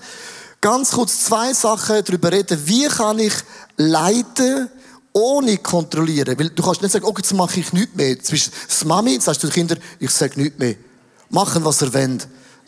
[0.59, 2.59] ganz kurz zwei Sachen darüber reden.
[2.65, 3.33] Wie kann ich
[3.77, 4.69] leiten,
[5.13, 6.37] ohne kontrollieren?
[6.37, 8.15] Weil du kannst nicht sagen, okay, jetzt mache ich nichts mehr.
[8.15, 10.75] Du das Mami, jetzt sagst du den Kindern, ich sage nichts mehr.
[11.29, 12.17] Machen, was er will.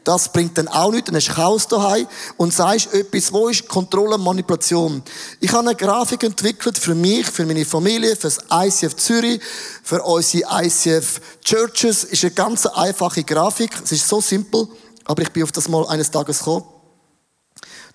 [0.06, 1.08] Das bringt dann auch nichts.
[1.08, 5.04] Dann hast du Chaos daheim und sagst etwas, wo ist Kontrolle und Manipulation.
[5.39, 9.41] Ich habe eine Grafik entwickelt für mich, für meine Familie, für das ICF Zürich,
[9.84, 12.04] für unsere ICF Churches.
[12.04, 13.72] Ist eine ganz einfache Grafik.
[13.84, 14.68] Es ist so simpel,
[15.06, 16.65] aber ich bin auf das mal eines Tages gekommen.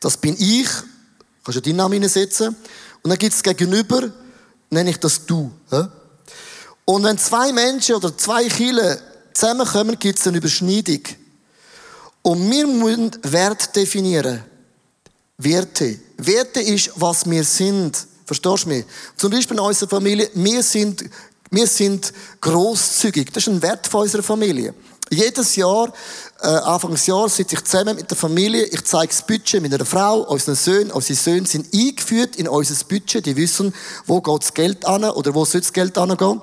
[0.01, 0.69] Das bin ich.
[1.45, 2.57] Kannst du deinen Namen hineinsetzen.
[3.03, 4.11] Und dann gibt es gegenüber,
[4.69, 5.53] nenne ich das Du.
[6.85, 8.99] Und wenn zwei Menschen oder zwei Kinder
[9.33, 11.03] zusammenkommen, gibt es eine Überschneidung.
[12.23, 14.45] Und wir müssen Wert definieren.
[15.39, 15.99] Werte.
[16.19, 18.07] Werte ist, was wir sind.
[18.27, 18.85] Verstehst du mich?
[19.17, 21.05] Zum Beispiel in unserer Familie, wir sind,
[21.51, 23.33] wir sind grosszügig.
[23.33, 24.75] Das ist ein Wert von unserer Familie.
[25.13, 25.93] Jedes Jahr,
[26.41, 30.21] äh, Anfangsjahr, sitze ich zusammen mit der Familie, ich zeige das Budget mit einer Frau,
[30.21, 30.93] unseren Söhnen.
[30.93, 33.75] Unsere Söhne sind eingeführt in unser Budget, die wissen,
[34.07, 36.41] wo geht das Geld an oder wo soll das Geld angehen.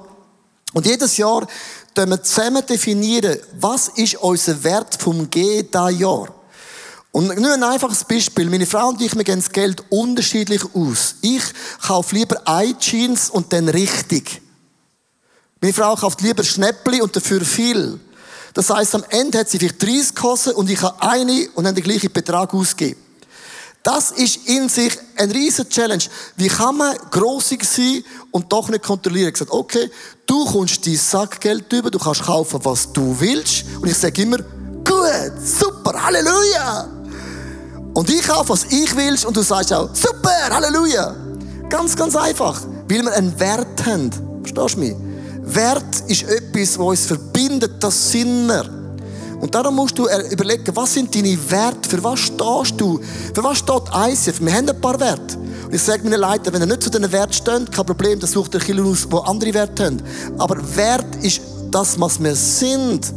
[0.73, 1.47] Und jedes Jahr
[2.05, 6.27] wir zusammen definieren, was ist unser Wert vom G da Jahr.
[7.11, 8.49] Und nur ein einfaches Beispiel.
[8.49, 11.15] Meine Frau und ich, wir geben das Geld unterschiedlich aus.
[11.21, 11.41] Ich
[11.81, 14.41] kaufe lieber ein Jeans und dann richtig.
[15.59, 17.99] Meine Frau kauft lieber Schnäppli und dafür viel.
[18.53, 21.73] Das heißt, am Ende hat sie vielleicht 30 gekostet und ich habe eine und dann
[21.73, 23.06] den gleichen Betrag ausgegeben.
[23.87, 26.03] Das ist in sich ein riesen Challenge.
[26.35, 29.29] Wie kann man grossig sein und doch nicht kontrollieren?
[29.29, 29.89] Ich gesagt, okay,
[30.25, 33.63] du kommst dein Sackgeld über, du kannst kaufen, was du willst.
[33.79, 36.85] Und ich sage immer, gut, super, Halleluja.
[37.93, 41.15] Und ich kaufe, was ich will, und du sagst auch, super, Halleluja.
[41.69, 42.61] Ganz, ganz einfach.
[42.89, 44.11] Weil wir einen Wert haben.
[44.41, 44.95] Verstehst du mich?
[45.43, 48.76] Wert ist etwas, was uns verbindet, das sind wir.
[49.39, 52.99] Und darum musst du überlegen, was sind deine Werte, für was stehst du,
[53.33, 54.41] für was steht ICF?
[54.41, 55.37] Wir haben ein paar Werte.
[55.65, 58.29] Und ich sage meinen Leuten, wenn ihr nicht zu diesen Werten steht, kein Problem, dann
[58.29, 60.01] sucht ihr Killer aus, die andere Werte haben.
[60.37, 63.13] Aber Wert ist das, was wir sind.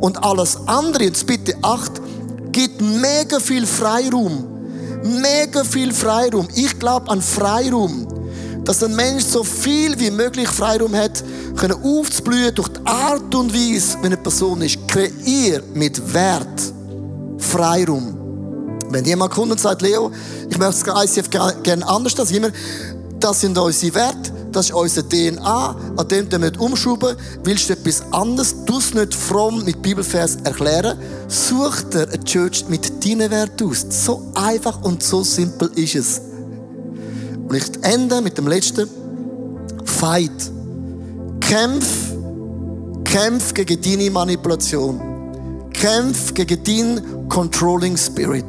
[0.00, 1.92] Und alles andere, jetzt bitte acht,
[2.50, 4.44] gibt mega viel Freiraum.
[5.04, 6.48] Mega viel Freiraum.
[6.54, 8.06] Ich glaube an Freiraum
[8.64, 11.22] dass ein Mensch so viel wie möglich Freiraum hat,
[11.56, 14.78] können aufzublühen durch die Art und Weise, wie eine Person ist.
[14.88, 16.72] Kreier mit Wert
[17.38, 18.18] Freiraum.
[18.90, 20.12] Wenn jemand kommt und sagt, Leo,
[20.48, 21.30] ich möchte das ICF
[21.62, 22.50] gerne anders, das immer,
[23.18, 27.16] das sind unsere Werte, das ist unsere DNA, an dem wir nicht umschrauben.
[27.42, 30.98] Willst du etwas anderes, du es nicht fromm mit Bibelvers erklären,
[31.28, 33.86] such dir eine Church mit deinen Werten aus.
[33.88, 36.31] So einfach und so simpel ist es.
[37.52, 38.88] Und ich ende mit dem letzten.
[39.84, 40.30] Fight.
[41.38, 41.86] Kämpf.
[43.04, 45.68] Kämpf gegen deine Manipulation.
[45.70, 48.46] Kämpf gegen deinen Controlling Spirit.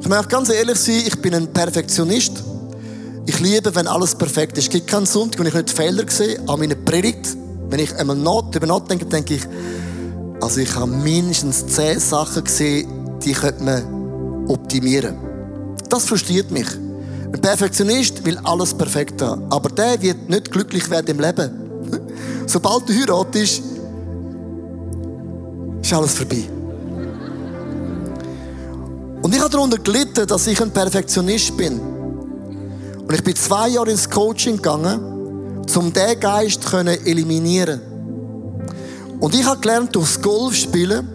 [0.00, 2.42] Ich möchte ganz ehrlich sein, ich bin ein Perfektionist.
[3.26, 4.68] Ich liebe, wenn alles perfekt ist.
[4.68, 7.36] Es gibt keinen Sonntag, wo ich nicht Fehler sehe an meiner Predigt.
[7.68, 9.42] Wenn ich einmal not, über nachdenke, denke ich,
[10.40, 12.88] also ich habe mindestens zehn Sachen gesehen,
[13.22, 15.16] die könnte man optimieren.
[15.90, 16.66] Das frustriert mich.
[17.32, 19.44] Ein Perfektionist will alles perfekt haben.
[19.50, 21.50] Aber der wird nicht glücklich werden im Leben.
[22.46, 23.62] Sobald du heiratest,
[25.82, 26.44] ist alles vorbei.
[29.22, 31.80] Und ich habe darunter gelitten, dass ich ein Perfektionist bin.
[31.80, 37.80] Und ich bin zwei Jahre ins Coaching gegangen, um diesen Geist zu eliminieren.
[39.20, 41.08] Und ich habe gelernt, durchs Golf spielen,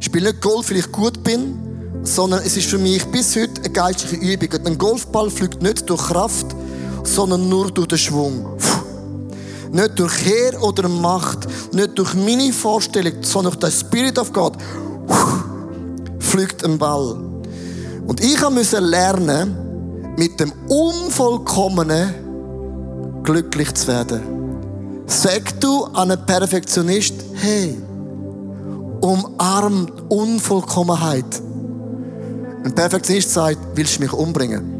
[0.00, 1.67] ich spiele nicht Golf, weil ich gut bin,
[2.08, 4.66] sondern es ist für mich bis heute eine geistliche Übung.
[4.66, 6.46] Ein Golfball fliegt nicht durch Kraft,
[7.04, 8.56] sondern nur durch den Schwung.
[9.70, 14.56] Nicht durch Heer oder Macht, nicht durch meine Vorstellung, sondern durch den Spirit of God
[16.18, 17.16] fliegt ein Ball.
[18.06, 22.14] Und ich musste lernen, mit dem Unvollkommenen
[23.22, 24.22] glücklich zu werden.
[25.06, 27.76] Sag du an einen Perfektionist, hey,
[29.00, 31.47] umarm Unvollkommenheit.
[32.64, 34.78] Ein Perfektionist sagt, willst du mich umbringen?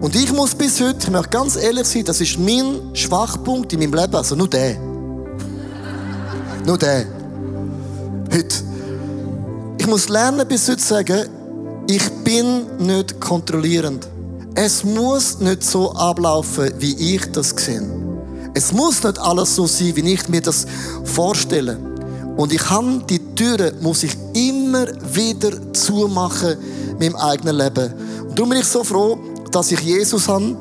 [0.00, 3.80] Und ich muss bis heute, ich möchte ganz ehrlich sein, das ist mein Schwachpunkt in
[3.80, 4.76] meinem Leben, also nur der.
[6.66, 7.06] nur der.
[8.32, 8.56] Heute.
[9.78, 11.28] Ich muss lernen bis heute zu sagen,
[11.88, 14.06] ich bin nicht kontrollierend.
[14.54, 17.82] Es muss nicht so ablaufen, wie ich das sehe.
[18.54, 20.66] Es muss nicht alles so sein, wie ich mir das
[21.04, 21.76] vorstelle.
[22.36, 26.56] Und ich kann die Türen muss ich immer wieder zumachen
[26.90, 27.92] in meinem eigenen Leben.
[28.28, 29.18] Und darum bin ich so froh,
[29.50, 30.56] dass ich Jesus habe,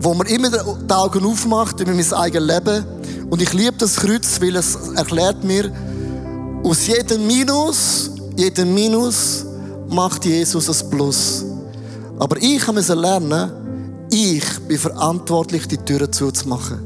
[0.00, 2.84] wo mir immer die Augen aufmacht über mein eigenes Leben.
[3.30, 5.72] Und ich liebe das Kreuz, weil es erklärt mir,
[6.64, 9.44] aus jedem Minus, jedem Minus
[9.88, 11.44] macht Jesus ein Plus.
[12.18, 13.52] Aber ich muss lernen,
[14.10, 16.85] ich bin verantwortlich, die Türen zuzumachen.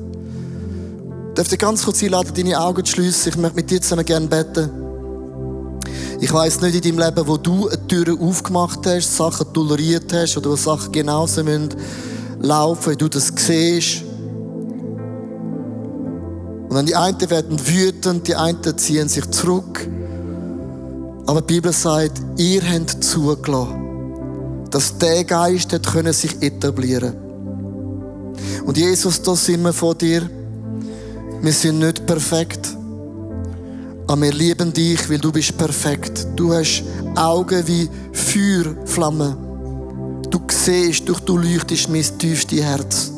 [1.40, 3.31] Dürft ihr ganz kurz einladen, deine Augen zu schliessen?
[3.31, 4.68] Ich möchte mit dir zusammen gerne beten.
[6.20, 10.37] Ich weiss nicht in deinem Leben, wo du eine Tür aufgemacht hast, Sachen toleriert hast
[10.37, 11.70] oder wo Sachen genauso müssen
[12.42, 14.03] laufen, wie du das siehst.
[16.68, 19.88] Und dann die einen werden wütend, die einen ziehen sich zurück.
[21.24, 27.14] Aber die Bibel sagt, ihr habt zugelassen, dass der Geist hat sich etablieren
[28.66, 30.29] Und Jesus, da sind wir vor dir.
[31.42, 32.76] Wir sind nicht perfekt.
[34.07, 36.26] Aber wir lieben dich, weil du bist perfekt.
[36.37, 36.83] Du hast
[37.14, 39.37] Augen wie Feuerflammen.
[40.29, 43.11] Du siehst, durch du leuchtest mein tiefstes Herz.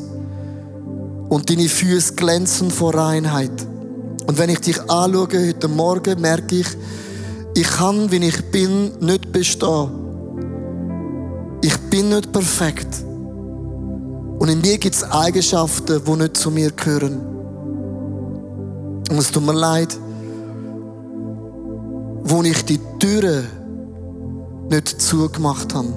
[1.27, 3.51] Und deine Füße glänzen vor Reinheit.
[4.25, 6.67] Und wenn ich dich anschaue heute Morgen, merke ich,
[7.55, 9.89] ich kann, wie ich bin, nicht bestehen.
[11.61, 13.03] Ich bin nicht perfekt.
[14.39, 17.33] Und in mir gibt es Eigenschaften, die nicht zu mir gehören.
[19.09, 19.97] Und es tut mir leid,
[22.23, 23.47] wo ich die Türen
[24.69, 25.89] nicht zugemacht habe.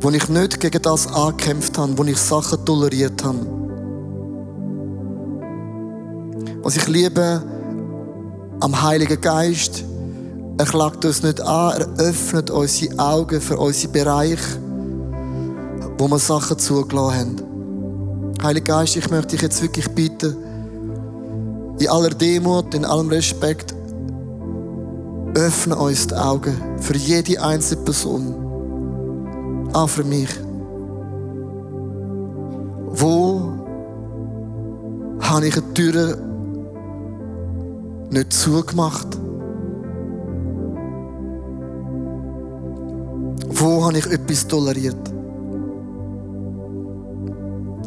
[0.00, 3.38] Wo ich nicht gegen das angekämpft habe, wo ich Sachen toleriert habe.
[6.62, 7.42] Was ich liebe
[8.60, 9.84] am Heiligen Geist,
[10.58, 14.58] er klagt uns nicht an, er öffnet unsere Augen für unsere Bereiche,
[15.96, 18.42] wo wir Sachen zugelassen haben.
[18.42, 20.36] Heiliger Geist, ich möchte dich jetzt wirklich bitten,
[21.78, 23.74] in aller Demut, in allem Respekt,
[25.34, 28.34] öffne uns die Augen für jede einzelne Person.
[29.72, 30.28] Auch für mich.
[32.90, 33.52] Wo
[35.20, 36.18] habe ich eine Tür
[38.10, 39.06] nicht zugemacht?
[43.50, 44.96] Wo habe ich etwas toleriert?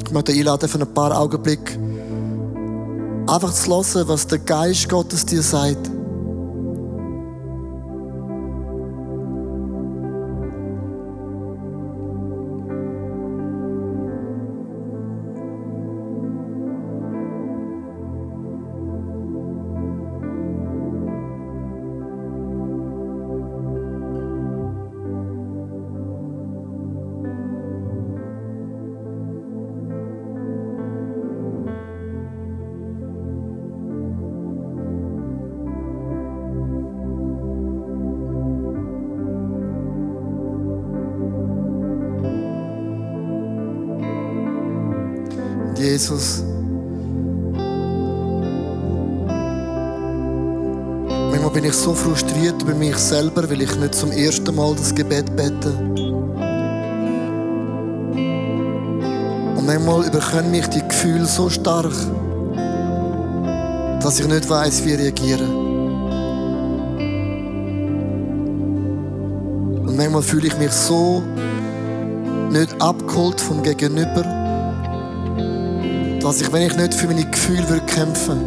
[0.06, 1.80] Ich möchte einladen für ein paar Augenblicke,
[3.28, 6.01] einfach zu hören, was der Geist Gottes dir sagt.
[46.12, 46.44] Jesus.
[51.30, 54.94] Manchmal bin ich so frustriert über mich selber, weil ich nicht zum ersten Mal das
[54.94, 55.70] Gebet bete.
[59.56, 61.94] Und manchmal überkommen mich die Gefühle so stark,
[64.02, 65.50] dass ich nicht weiß, wie reagieren.
[69.86, 71.24] Und manchmal fühle ich mich so
[72.50, 74.41] nicht abgeholt vom Gegenüber
[76.22, 78.40] dass ich, wenn ich nicht für meine Gefühle würde kämpfen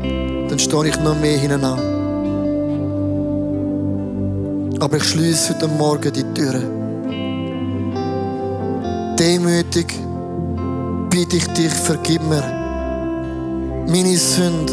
[0.00, 1.78] würde, dann stehe ich noch mehr hinten an.
[4.80, 6.80] Aber ich schließe heute Morgen die Türen.
[9.16, 9.94] Demütig
[11.10, 12.42] bitte ich dich, vergib mir
[13.86, 14.72] meine Sünde,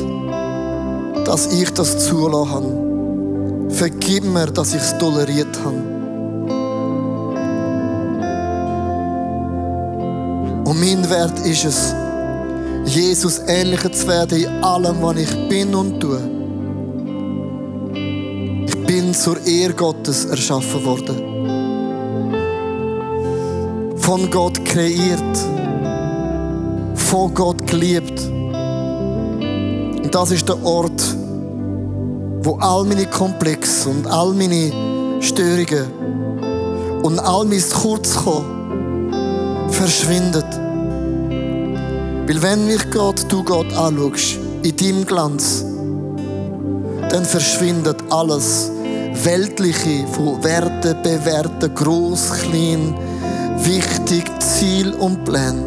[1.26, 3.70] dass ich das zulassen habe.
[3.70, 5.76] Vergib mir, dass ich es toleriert habe.
[10.64, 11.94] Und mein Wert ist es,
[12.88, 16.22] Jesus ähnlicher zu werden in allem, was ich bin und tue.
[18.66, 21.18] Ich bin zur Ehre Gottes erschaffen worden.
[23.98, 25.38] Von Gott kreiert.
[26.96, 28.22] Von Gott geliebt.
[30.04, 31.04] Und das ist der Ort,
[32.42, 34.72] wo all meine Komplexe und all meine
[35.22, 39.12] Störungen und all mein Kurzkommen
[39.70, 40.67] verschwindet.
[42.28, 45.64] Weil wenn mich Gott, du Gott anschaust, in deinem Glanz,
[47.10, 48.70] dann verschwindet alles
[49.24, 52.94] Weltliche von Werten, Bewerten, groß, klein,
[53.60, 55.64] wichtig, Ziel und Plan.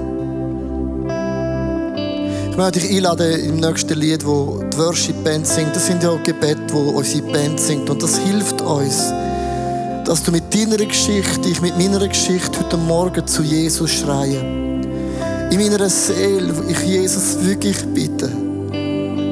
[2.50, 5.74] Ich möchte dich einladen im nächsten Lied, wo die Worship Band singt.
[5.74, 7.88] Das sind ja Gebete, wo unsere Band singt.
[7.88, 9.10] Und das hilft uns,
[10.04, 14.69] dass du mit deiner Geschichte, ich mit meiner Geschichte heute Morgen zu Jesus schreien
[15.50, 18.28] in meiner Seele, wo ich Jesus wirklich bitte,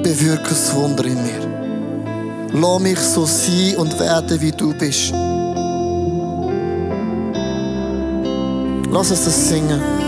[0.03, 2.51] bewirke das Wunder in mir.
[2.53, 5.13] Lass mich so sein und werden, wie du bist.
[8.91, 10.08] Lass uns das singen.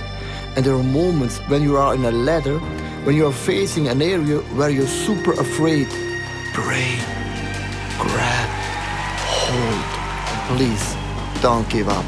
[0.55, 2.59] And there are moments when you are in a ladder,
[3.05, 5.87] when you are facing an area where you're super afraid.
[6.53, 6.99] Pray,
[7.97, 8.49] grab,
[9.47, 10.57] hold.
[10.57, 10.95] Please
[11.41, 12.05] don't give up.